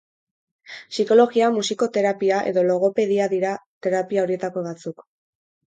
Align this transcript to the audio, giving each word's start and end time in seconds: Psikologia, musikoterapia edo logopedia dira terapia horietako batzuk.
Psikologia, 0.93 1.49
musikoterapia 1.57 2.41
edo 2.53 2.65
logopedia 2.71 3.29
dira 3.37 3.55
terapia 3.89 4.27
horietako 4.27 4.69
batzuk. 4.73 5.09